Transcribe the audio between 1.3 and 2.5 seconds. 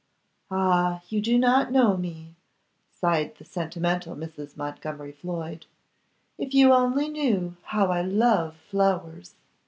not know me!'